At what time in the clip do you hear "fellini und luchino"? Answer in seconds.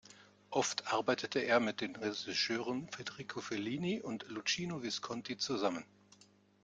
3.39-4.81